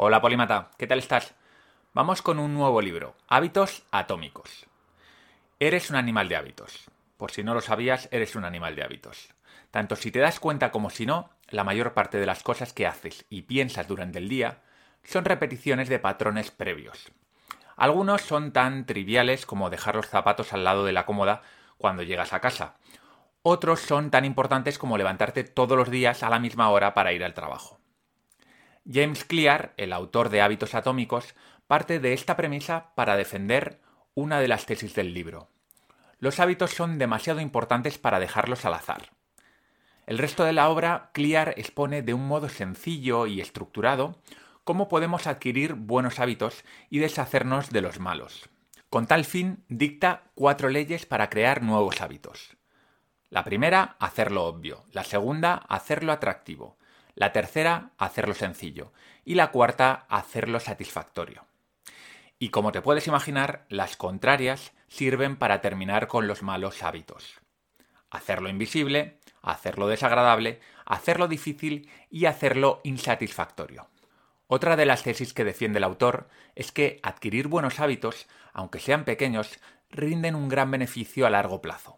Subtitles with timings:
[0.00, 1.34] Hola Polímata, ¿qué tal estás?
[1.92, 4.66] Vamos con un nuevo libro, Hábitos Atómicos.
[5.58, 6.88] Eres un animal de hábitos.
[7.16, 9.34] Por si no lo sabías, eres un animal de hábitos.
[9.72, 12.86] Tanto si te das cuenta como si no, la mayor parte de las cosas que
[12.86, 14.60] haces y piensas durante el día
[15.02, 17.10] son repeticiones de patrones previos.
[17.76, 21.42] Algunos son tan triviales como dejar los zapatos al lado de la cómoda
[21.76, 22.76] cuando llegas a casa.
[23.42, 27.24] Otros son tan importantes como levantarte todos los días a la misma hora para ir
[27.24, 27.80] al trabajo.
[28.90, 31.34] James Clear, el autor de Hábitos Atómicos,
[31.66, 33.80] parte de esta premisa para defender
[34.14, 35.48] una de las tesis del libro.
[36.18, 39.10] Los hábitos son demasiado importantes para dejarlos al azar.
[40.06, 44.16] El resto de la obra, Clear expone de un modo sencillo y estructurado
[44.64, 48.48] cómo podemos adquirir buenos hábitos y deshacernos de los malos.
[48.88, 52.56] Con tal fin, dicta cuatro leyes para crear nuevos hábitos.
[53.28, 54.86] La primera, hacerlo obvio.
[54.92, 56.78] La segunda, hacerlo atractivo.
[57.18, 58.92] La tercera, hacerlo sencillo.
[59.24, 61.46] Y la cuarta, hacerlo satisfactorio.
[62.38, 67.40] Y como te puedes imaginar, las contrarias sirven para terminar con los malos hábitos.
[68.08, 73.88] Hacerlo invisible, hacerlo desagradable, hacerlo difícil y hacerlo insatisfactorio.
[74.46, 79.04] Otra de las tesis que defiende el autor es que adquirir buenos hábitos, aunque sean
[79.04, 79.58] pequeños,
[79.90, 81.97] rinden un gran beneficio a largo plazo.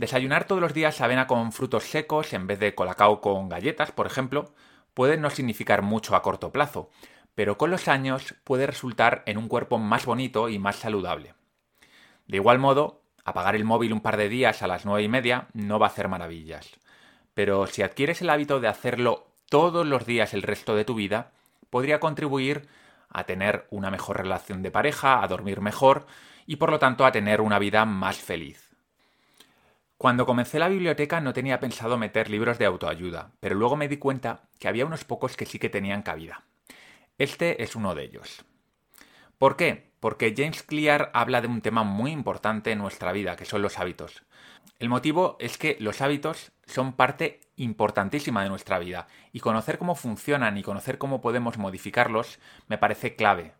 [0.00, 4.06] Desayunar todos los días avena con frutos secos en vez de colacao con galletas, por
[4.06, 4.54] ejemplo,
[4.94, 6.88] puede no significar mucho a corto plazo,
[7.34, 11.34] pero con los años puede resultar en un cuerpo más bonito y más saludable.
[12.26, 15.48] De igual modo, apagar el móvil un par de días a las nueve y media
[15.52, 16.70] no va a hacer maravillas.
[17.34, 21.32] Pero si adquieres el hábito de hacerlo todos los días el resto de tu vida,
[21.68, 22.70] podría contribuir
[23.10, 26.06] a tener una mejor relación de pareja, a dormir mejor
[26.46, 28.69] y por lo tanto a tener una vida más feliz.
[30.00, 33.98] Cuando comencé la biblioteca no tenía pensado meter libros de autoayuda, pero luego me di
[33.98, 36.42] cuenta que había unos pocos que sí que tenían cabida.
[37.18, 38.46] Este es uno de ellos.
[39.36, 39.90] ¿Por qué?
[40.00, 43.78] Porque James Clear habla de un tema muy importante en nuestra vida, que son los
[43.78, 44.22] hábitos.
[44.78, 49.96] El motivo es que los hábitos son parte importantísima de nuestra vida y conocer cómo
[49.96, 52.38] funcionan y conocer cómo podemos modificarlos
[52.68, 53.52] me parece clave.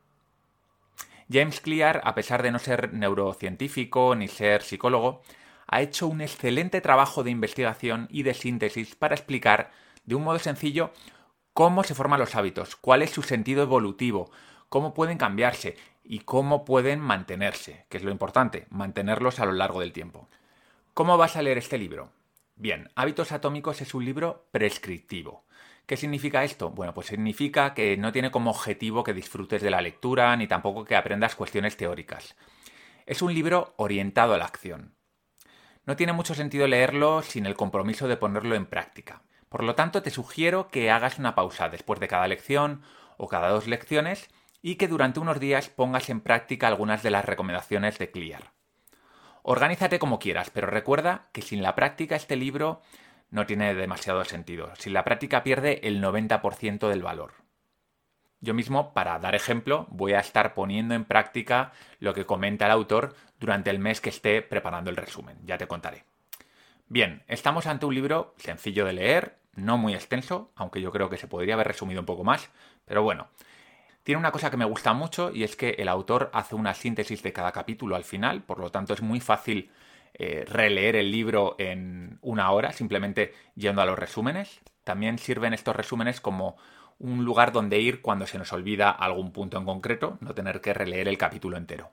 [1.31, 5.21] James Clear, a pesar de no ser neurocientífico ni ser psicólogo,
[5.73, 9.71] ha hecho un excelente trabajo de investigación y de síntesis para explicar
[10.05, 10.93] de un modo sencillo
[11.53, 14.33] cómo se forman los hábitos, cuál es su sentido evolutivo,
[14.69, 19.79] cómo pueden cambiarse y cómo pueden mantenerse, que es lo importante, mantenerlos a lo largo
[19.79, 20.29] del tiempo.
[20.93, 22.11] ¿Cómo vas a leer este libro?
[22.57, 25.45] Bien, Hábitos Atómicos es un libro prescriptivo.
[25.87, 26.71] ¿Qué significa esto?
[26.71, 30.85] Bueno, pues significa que no tiene como objetivo que disfrutes de la lectura ni tampoco
[30.85, 32.35] que aprendas cuestiones teóricas.
[33.07, 34.95] Es un libro orientado a la acción.
[35.87, 39.23] No tiene mucho sentido leerlo sin el compromiso de ponerlo en práctica.
[39.49, 42.83] Por lo tanto, te sugiero que hagas una pausa después de cada lección
[43.17, 44.29] o cada dos lecciones
[44.63, 48.53] y que durante unos días pongas en práctica algunas de las recomendaciones de Clear.
[49.43, 52.83] Organízate como quieras, pero recuerda que sin la práctica este libro
[53.31, 54.73] no tiene demasiado sentido.
[54.77, 57.33] Sin la práctica pierde el 90% del valor.
[58.41, 62.73] Yo mismo, para dar ejemplo, voy a estar poniendo en práctica lo que comenta el
[62.73, 65.39] autor durante el mes que esté preparando el resumen.
[65.45, 66.05] Ya te contaré.
[66.89, 71.17] Bien, estamos ante un libro sencillo de leer, no muy extenso, aunque yo creo que
[71.17, 72.51] se podría haber resumido un poco más,
[72.84, 73.28] pero bueno.
[74.03, 77.23] Tiene una cosa que me gusta mucho y es que el autor hace una síntesis
[77.23, 79.71] de cada capítulo al final, por lo tanto es muy fácil
[80.15, 84.61] eh, releer el libro en una hora, simplemente yendo a los resúmenes.
[84.84, 86.57] También sirven estos resúmenes como
[86.99, 90.75] un lugar donde ir cuando se nos olvida algún punto en concreto, no tener que
[90.75, 91.93] releer el capítulo entero.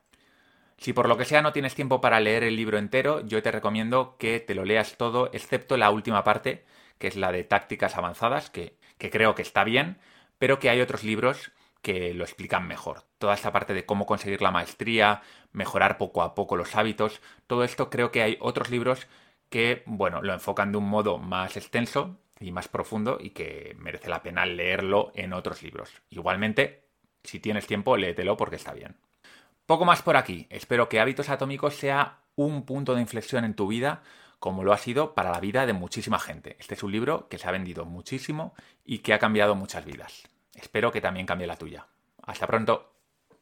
[0.78, 3.52] Si por lo que sea no tienes tiempo para leer el libro entero, yo te
[3.52, 6.66] recomiendo que te lo leas todo, excepto la última parte,
[7.00, 9.98] que es la de tácticas avanzadas, que, creo que está bien,
[10.38, 11.52] pero que hay otros libros
[11.82, 13.04] que lo explican mejor.
[13.18, 15.22] Toda esta parte de cómo conseguir la maestría,
[15.52, 19.08] mejorar poco a poco los hábitos, todo esto creo que hay otros libros
[19.50, 24.10] que, bueno, lo enfocan de un modo más extenso y más profundo y que merece
[24.10, 25.92] la pena leerlo en otros libros.
[26.10, 26.84] Igualmente,
[27.24, 28.96] si tienes tiempo, léetelo porque está bien.
[29.68, 30.48] Poco más por aquí.
[30.50, 34.02] Espero que Hábitos Atómicos sea un punto de inflexión en tu vida
[34.40, 36.56] como lo ha sido para la vida de muchísima gente.
[36.58, 38.54] Este es un libro que se ha vendido muchísimo
[38.86, 40.24] y que ha cambiado muchas vidas.
[40.54, 41.86] Espero que también cambie la tuya.
[42.24, 42.97] Hasta pronto.